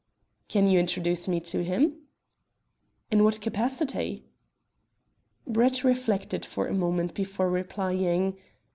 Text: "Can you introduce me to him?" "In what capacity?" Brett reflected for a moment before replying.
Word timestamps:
"Can 0.47 0.65
you 0.67 0.79
introduce 0.79 1.27
me 1.27 1.39
to 1.41 1.63
him?" 1.63 2.07
"In 3.11 3.23
what 3.23 3.39
capacity?" 3.39 4.25
Brett 5.45 5.83
reflected 5.83 6.43
for 6.43 6.65
a 6.65 6.73
moment 6.73 7.13
before 7.13 7.51
replying. 7.51 8.35